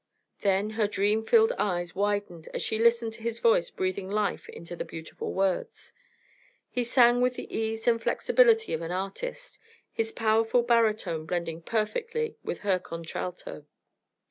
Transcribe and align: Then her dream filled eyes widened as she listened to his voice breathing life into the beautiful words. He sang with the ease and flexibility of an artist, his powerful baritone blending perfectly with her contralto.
Then 0.39 0.71
her 0.71 0.87
dream 0.87 1.23
filled 1.23 1.51
eyes 1.59 1.93
widened 1.93 2.49
as 2.55 2.63
she 2.63 2.79
listened 2.79 3.13
to 3.13 3.21
his 3.21 3.37
voice 3.37 3.69
breathing 3.69 4.09
life 4.09 4.49
into 4.49 4.75
the 4.75 4.83
beautiful 4.83 5.31
words. 5.31 5.93
He 6.71 6.83
sang 6.83 7.21
with 7.21 7.35
the 7.35 7.55
ease 7.55 7.87
and 7.87 8.01
flexibility 8.01 8.73
of 8.73 8.81
an 8.81 8.91
artist, 8.91 9.59
his 9.93 10.11
powerful 10.11 10.63
baritone 10.63 11.27
blending 11.27 11.61
perfectly 11.61 12.35
with 12.43 12.61
her 12.61 12.79
contralto. 12.79 13.67